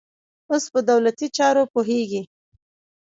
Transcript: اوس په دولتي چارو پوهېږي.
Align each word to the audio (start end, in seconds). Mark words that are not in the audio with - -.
اوس 0.51 0.63
په 0.73 0.79
دولتي 0.89 1.27
چارو 1.37 1.63
پوهېږي. 1.73 2.21